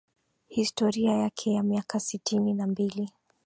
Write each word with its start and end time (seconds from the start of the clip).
historia 0.49 1.11
yake 1.11 1.51
ya 1.53 1.63
miaka 1.63 1.99
sitini 1.99 2.53
na 2.53 2.67
mbili 2.67 3.09